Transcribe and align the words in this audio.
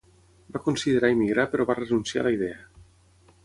Va 0.55 0.61
considerar 0.67 1.11
emigrar 1.17 1.47
però 1.53 1.67
va 1.73 1.77
renunciar 1.81 2.25
a 2.25 2.27
la 2.29 2.33
idea. 2.41 2.61